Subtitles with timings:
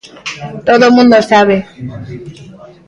[0.67, 1.57] Todo o mundo o sabe.